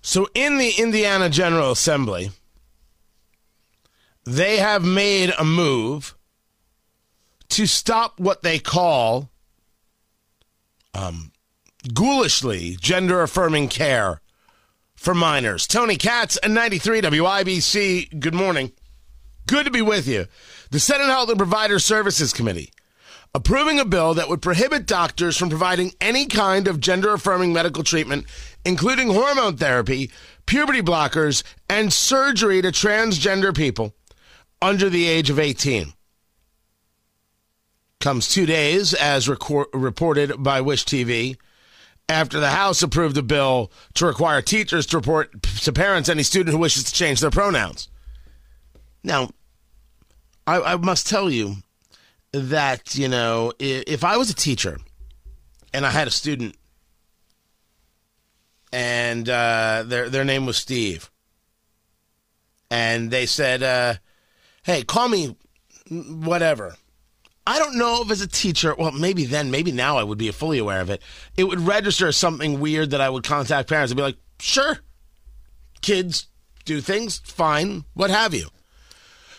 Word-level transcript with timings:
So, 0.00 0.28
in 0.34 0.58
the 0.58 0.70
Indiana 0.78 1.28
General 1.28 1.72
Assembly, 1.72 2.30
they 4.24 4.58
have 4.58 4.84
made 4.84 5.32
a 5.38 5.44
move 5.44 6.14
to 7.50 7.66
stop 7.66 8.20
what 8.20 8.42
they 8.42 8.58
call 8.58 9.30
um, 10.94 11.32
ghoulishly 11.92 12.76
gender 12.80 13.22
affirming 13.22 13.68
care 13.68 14.20
for 14.94 15.14
minors. 15.14 15.66
Tony 15.66 15.96
Katz 15.96 16.36
and 16.38 16.54
93 16.54 17.00
WIBC, 17.02 18.20
good 18.20 18.34
morning. 18.34 18.72
Good 19.46 19.64
to 19.64 19.70
be 19.70 19.82
with 19.82 20.06
you. 20.06 20.26
The 20.70 20.80
Senate 20.80 21.06
Health 21.06 21.30
and 21.30 21.38
Provider 21.38 21.78
Services 21.78 22.32
Committee 22.32 22.70
approving 23.34 23.78
a 23.78 23.84
bill 23.84 24.14
that 24.14 24.28
would 24.28 24.42
prohibit 24.42 24.86
doctors 24.86 25.36
from 25.36 25.48
providing 25.48 25.92
any 26.00 26.26
kind 26.26 26.66
of 26.66 26.80
gender 26.80 27.12
affirming 27.12 27.52
medical 27.52 27.84
treatment, 27.84 28.26
including 28.64 29.08
hormone 29.08 29.56
therapy, 29.56 30.10
puberty 30.46 30.82
blockers, 30.82 31.42
and 31.68 31.92
surgery 31.92 32.62
to 32.62 32.68
transgender 32.68 33.54
people 33.54 33.94
under 34.60 34.88
the 34.88 35.06
age 35.06 35.30
of 35.30 35.38
18. 35.38 35.92
Comes 38.00 38.28
two 38.28 38.46
days, 38.46 38.94
as 38.94 39.28
reported 39.28 40.42
by 40.42 40.60
Wish 40.60 40.84
TV, 40.84 41.36
after 42.08 42.40
the 42.40 42.50
House 42.50 42.82
approved 42.82 43.18
a 43.18 43.22
bill 43.22 43.70
to 43.94 44.06
require 44.06 44.40
teachers 44.40 44.86
to 44.86 44.96
report 44.96 45.42
to 45.42 45.72
parents 45.72 46.08
any 46.08 46.22
student 46.22 46.54
who 46.54 46.58
wishes 46.58 46.84
to 46.84 46.92
change 46.92 47.20
their 47.20 47.30
pronouns. 47.30 47.88
Now, 49.04 49.30
I, 50.46 50.60
I 50.60 50.76
must 50.76 51.06
tell 51.06 51.28
you 51.28 51.56
that, 52.32 52.94
you 52.94 53.08
know, 53.08 53.52
if 53.58 54.04
I 54.04 54.16
was 54.16 54.30
a 54.30 54.34
teacher 54.34 54.78
and 55.72 55.86
I 55.86 55.90
had 55.90 56.08
a 56.08 56.10
student 56.10 56.56
and 58.72 59.28
uh, 59.28 59.84
their, 59.86 60.08
their 60.08 60.24
name 60.24 60.46
was 60.46 60.56
Steve, 60.56 61.10
and 62.70 63.10
they 63.10 63.24
said, 63.24 63.62
uh, 63.62 63.94
hey, 64.62 64.82
call 64.82 65.08
me 65.08 65.36
whatever 65.90 66.76
I 67.48 67.58
don't 67.58 67.78
know 67.78 68.02
if 68.02 68.10
as 68.10 68.20
a 68.20 68.26
teacher, 68.26 68.74
well, 68.74 68.92
maybe 68.92 69.24
then, 69.24 69.50
maybe 69.50 69.72
now 69.72 69.96
I 69.96 70.02
would 70.02 70.18
be 70.18 70.30
fully 70.32 70.58
aware 70.58 70.82
of 70.82 70.90
it. 70.90 71.00
It 71.34 71.44
would 71.44 71.60
register 71.60 72.08
as 72.08 72.16
something 72.18 72.60
weird 72.60 72.90
that 72.90 73.00
I 73.00 73.08
would 73.08 73.24
contact 73.24 73.70
parents 73.70 73.90
and 73.90 73.96
be 73.96 74.02
like, 74.02 74.18
sure, 74.38 74.80
kids 75.80 76.26
do 76.66 76.82
things, 76.82 77.22
fine, 77.24 77.86
what 77.94 78.10
have 78.10 78.34
you. 78.34 78.48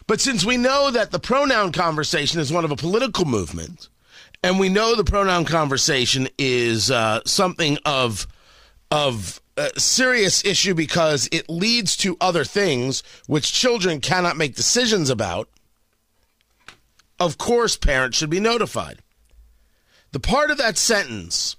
But 0.10 0.20
since 0.20 0.44
we 0.44 0.58
know 0.58 0.90
that 0.90 1.12
the 1.12 1.20
pronoun 1.20 1.72
conversation 1.72 2.40
is 2.40 2.52
one 2.52 2.66
of 2.66 2.72
a 2.72 2.76
political 2.76 3.26
movement, 3.26 3.90
and 4.42 4.60
we 4.60 4.68
know 4.68 4.96
the 4.96 5.04
pronoun 5.04 5.46
conversation 5.46 6.28
is 6.40 6.90
uh, 6.90 7.20
something 7.28 7.78
of 7.86 8.26
of 8.90 9.40
a 9.56 9.80
serious 9.80 10.44
issue 10.44 10.74
because 10.74 11.30
it 11.32 11.48
leads 11.48 11.96
to 11.98 12.18
other 12.20 12.44
things 12.44 13.04
which 13.28 13.54
children 13.54 14.02
cannot 14.02 14.36
make 14.36 14.56
decisions 14.56 15.12
about 15.12 15.48
of 17.20 17.38
course, 17.38 17.78
parents 17.78 18.18
should 18.18 18.31
be 18.31 18.40
notified. 18.40 19.03
The 20.12 20.19
part 20.19 20.50
of 20.50 20.58
that 20.58 20.80
sentence 20.80 21.56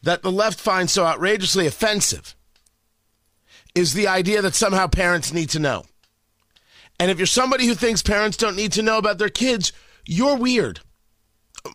that 0.00 0.22
the 0.22 0.30
left 0.30 0.60
finds 0.60 0.92
so 0.92 1.04
outrageously 1.04 1.66
offensive 1.66 2.36
is 3.74 3.94
the 3.94 4.06
idea 4.06 4.42
that 4.42 4.54
somehow 4.54 4.86
parents 4.86 5.32
need 5.32 5.50
to 5.50 5.58
know. 5.58 5.86
And 7.02 7.10
if 7.10 7.18
you're 7.18 7.26
somebody 7.26 7.66
who 7.66 7.74
thinks 7.74 8.00
parents 8.00 8.36
don't 8.36 8.54
need 8.54 8.70
to 8.74 8.82
know 8.82 8.96
about 8.96 9.18
their 9.18 9.28
kids, 9.28 9.72
you're 10.06 10.36
weird. 10.36 10.78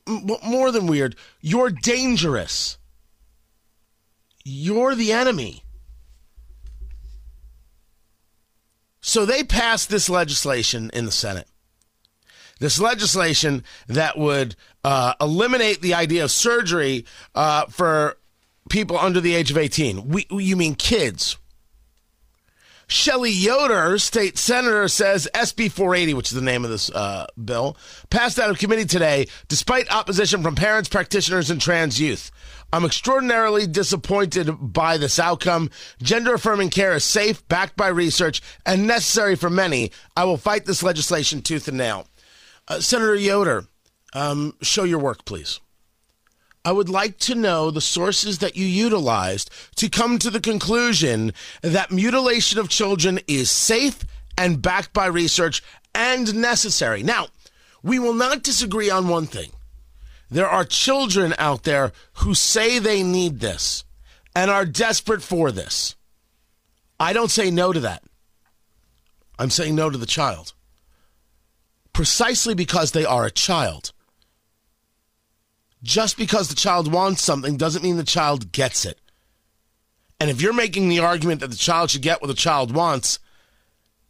more 0.08 0.72
than 0.72 0.88
weird, 0.88 1.18
you're 1.42 1.70
dangerous. 1.70 2.78
You're 4.46 4.96
the 4.96 5.12
enemy. 5.12 5.66
So 9.02 9.26
they 9.26 9.44
passed 9.44 9.90
this 9.90 10.10
legislation 10.10 10.90
in 10.94 11.04
the 11.04 11.12
Senate 11.12 11.50
this 12.60 12.80
legislation 12.80 13.66
that 13.88 14.18
would 14.18 14.56
uh, 14.86 15.14
eliminate 15.20 15.82
the 15.82 15.94
idea 15.94 16.24
of 16.24 16.32
surgery 16.32 17.06
uh, 17.36 17.66
for 17.66 18.18
people 18.70 18.98
under 18.98 19.20
the 19.20 19.36
age 19.36 19.52
of 19.52 19.58
18. 19.58 20.08
We, 20.08 20.26
you 20.32 20.56
mean 20.56 20.74
kids? 20.76 21.38
Shelli 22.88 23.32
Yoder, 23.34 24.00
state 24.00 24.38
senator, 24.38 24.88
says 24.88 25.28
SB 25.34 25.70
480, 25.70 26.14
which 26.14 26.30
is 26.30 26.36
the 26.36 26.42
name 26.42 26.64
of 26.64 26.72
this 26.72 26.90
uh, 26.90 27.28
bill, 27.44 27.76
passed 28.10 28.40
out 28.40 28.50
of 28.50 28.60
committee 28.60 28.86
today 28.86 29.28
despite 29.50 29.94
opposition 29.94 30.42
from 30.42 30.56
parents, 30.56 30.88
practitioners, 30.88 31.50
and 31.50 31.60
trans 31.60 32.00
youth. 32.00 32.32
I'm 32.72 32.86
extraordinarily 32.86 33.68
disappointed 33.68 34.50
by 34.62 34.98
this 34.98 35.20
outcome. 35.20 35.70
Gender 36.02 36.36
affirming 36.36 36.70
care 36.70 36.94
is 36.94 37.04
safe, 37.04 37.46
backed 37.50 37.76
by 37.76 37.88
research, 37.88 38.42
and 38.66 38.88
necessary 38.88 39.36
for 39.36 39.50
many. 39.50 39.92
I 40.16 40.24
will 40.24 40.38
fight 40.38 40.66
this 40.66 40.84
legislation 40.84 41.42
tooth 41.42 41.68
and 41.68 41.78
nail. 41.78 42.08
Uh, 42.70 42.80
Senator 42.80 43.16
Yoder, 43.16 43.66
um, 44.14 44.54
show 44.62 44.84
your 44.86 45.00
work, 45.00 45.26
please. 45.26 45.60
I 46.66 46.72
would 46.72 46.90
like 46.90 47.18
to 47.20 47.36
know 47.36 47.72
the 47.72 47.82
sources 47.82 48.40
that 48.40 48.58
you 48.58 48.66
utilized 48.66 49.50
to 49.78 49.90
come 49.90 50.20
to 50.20 50.30
the 50.30 50.42
conclusion 50.42 51.34
that 51.62 51.92
mutilation 51.92 52.60
of 52.60 52.70
children 52.70 53.20
is 53.28 53.50
safe 53.50 54.04
and 54.38 54.62
backed 54.62 54.94
by 54.94 55.06
research 55.06 55.64
and 55.96 56.36
necessary. 56.36 57.04
Now, 57.04 57.28
we 57.82 58.00
will 58.00 58.14
not 58.14 58.44
disagree 58.44 58.90
on 58.90 59.08
one 59.08 59.28
thing. 59.28 59.52
There 60.30 60.50
are 60.50 60.66
children 60.66 61.34
out 61.38 61.64
there 61.64 61.94
who 62.16 62.34
say 62.34 62.80
they 62.80 63.02
need 63.02 63.40
this 63.40 63.86
and 64.36 64.52
are 64.52 64.66
desperate 64.66 65.22
for 65.22 65.52
this. 65.52 65.96
I 67.00 67.14
don't 67.14 67.32
say 67.32 67.50
no 67.50 67.72
to 67.72 67.80
that. 67.80 68.04
I'm 69.40 69.50
saying 69.50 69.76
no 69.76 69.90
to 69.90 69.98
the 69.98 70.06
child 70.06 70.54
precisely 71.98 72.54
because 72.54 72.92
they 72.92 73.06
are 73.06 73.26
a 73.26 73.32
child. 73.32 73.92
Just 75.84 76.18
because 76.18 76.50
the 76.50 76.56
child 76.56 76.92
wants 76.92 77.22
something 77.22 77.58
doesn't 77.58 77.84
mean 77.84 77.98
the 77.98 78.04
child 78.04 78.52
gets 78.52 78.86
it. 78.86 79.00
And 80.20 80.30
if 80.30 80.42
you're 80.42 80.54
making 80.54 80.90
the 80.90 81.00
argument 81.00 81.42
that 81.42 81.50
the 81.50 81.56
child 81.56 81.92
should 81.92 82.02
get 82.02 82.22
what 82.22 82.28
the 82.28 82.34
child 82.34 82.74
wants, 82.74 83.20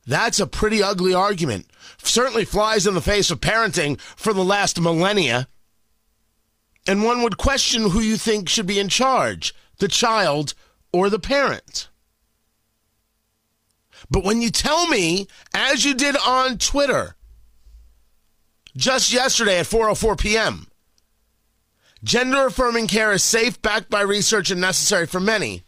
that's 0.05 0.39
a 0.39 0.47
pretty 0.47 0.81
ugly 0.81 1.13
argument. 1.13 1.67
Certainly 2.01 2.45
flies 2.45 2.87
in 2.87 2.93
the 2.93 3.01
face 3.01 3.29
of 3.29 3.41
parenting 3.41 3.99
for 3.99 4.33
the 4.33 4.43
last 4.43 4.79
millennia. 4.79 5.47
And 6.87 7.03
one 7.03 7.21
would 7.21 7.37
question 7.37 7.89
who 7.89 7.99
you 7.99 8.15
think 8.15 8.47
should 8.47 8.67
be 8.67 8.79
in 8.79 8.87
charge 8.87 9.53
the 9.79 9.89
child 9.89 10.53
or 10.93 11.09
the 11.09 11.19
parent. 11.19 11.89
But 14.09 14.23
when 14.23 14.41
you 14.41 14.49
tell 14.49 14.87
me, 14.87 15.27
as 15.53 15.83
you 15.83 15.93
did 15.93 16.15
on 16.15 16.57
Twitter, 16.57 17.15
just 18.75 19.11
yesterday 19.11 19.59
at 19.59 19.65
4:04 19.65 20.17
p.m. 20.17 20.67
Gender 22.03 22.47
affirming 22.47 22.87
care 22.87 23.11
is 23.11 23.23
safe, 23.23 23.61
backed 23.61 23.89
by 23.89 24.01
research, 24.01 24.51
and 24.51 24.61
necessary 24.61 25.07
for 25.07 25.19
many. 25.19 25.63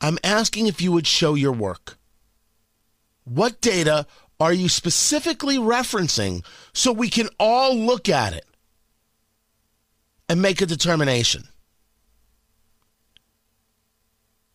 I'm 0.00 0.18
asking 0.22 0.66
if 0.66 0.80
you 0.80 0.92
would 0.92 1.06
show 1.06 1.34
your 1.34 1.52
work. 1.52 1.98
What 3.24 3.60
data 3.60 4.06
are 4.38 4.52
you 4.52 4.68
specifically 4.68 5.56
referencing 5.56 6.44
so 6.72 6.92
we 6.92 7.08
can 7.08 7.28
all 7.40 7.74
look 7.74 8.08
at 8.08 8.34
it 8.34 8.46
and 10.28 10.40
make 10.42 10.60
a 10.60 10.66
determination? 10.66 11.44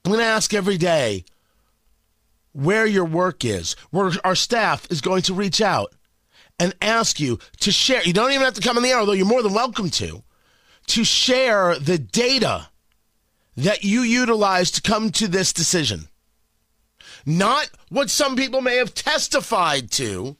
I'm 0.06 0.12
going 0.12 0.24
to 0.24 0.26
ask 0.26 0.54
every 0.54 0.78
day 0.78 1.26
where 2.54 2.86
your 2.86 3.06
work 3.06 3.44
is, 3.44 3.76
where 3.92 4.12
our 4.24 4.36
staff 4.36 4.88
is 4.90 5.02
going 5.02 5.22
to 5.24 5.34
reach 5.34 5.62
out 5.62 5.94
and 6.60 6.74
ask 6.82 7.20
you 7.20 7.40
to 7.60 7.72
share. 7.72 8.04
You 8.04 8.14
don't 8.14 8.32
even 8.32 8.46
have 8.46 8.54
to 8.56 8.62
come 8.62 8.78
in 8.78 8.84
the 8.84 8.90
air, 8.90 9.00
although 9.00 9.12
you're 9.12 9.26
more 9.26 9.44
than 9.44 9.54
welcome 9.54 9.90
to, 9.92 10.24
to 10.88 11.04
share 11.04 11.78
the 11.80 11.98
data 11.98 12.70
that 13.56 13.84
you 13.84 14.02
utilize 14.02 14.72
to 14.72 14.82
come 14.82 15.12
to 15.12 15.28
this 15.28 15.54
decision. 15.54 16.08
Not 17.26 17.70
what 17.90 18.10
some 18.10 18.36
people 18.36 18.62
may 18.62 18.78
have 18.78 18.94
testified 18.94 19.92
to, 19.92 20.38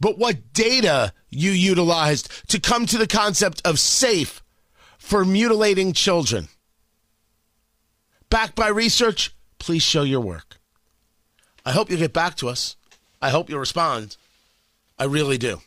but 0.00 0.18
what 0.18 0.52
data 0.52 1.12
you 1.30 1.50
utilized 1.50 2.30
to 2.48 2.60
come 2.60 2.86
to 2.86 2.98
the 2.98 3.06
concept 3.06 3.62
of 3.64 3.78
safe 3.78 4.42
for 4.98 5.24
mutilating 5.24 5.92
children. 5.92 6.48
backed 8.30 8.56
by 8.56 8.68
research, 8.68 9.32
please 9.58 9.82
show 9.82 10.02
your 10.02 10.20
work. 10.20 10.56
I 11.64 11.72
hope 11.72 11.90
you 11.90 11.96
get 11.96 12.12
back 12.12 12.36
to 12.36 12.48
us. 12.48 12.76
I 13.22 13.30
hope 13.30 13.48
you 13.48 13.58
respond. 13.58 14.16
I 14.98 15.04
really 15.04 15.38
do. 15.38 15.60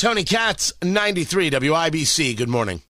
Tony 0.00 0.24
Katz, 0.24 0.72
93 0.82 1.50
WIBC. 1.50 2.34
Good 2.34 2.48
morning. 2.48 2.80